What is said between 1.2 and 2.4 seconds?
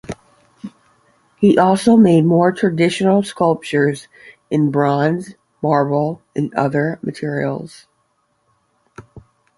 He also made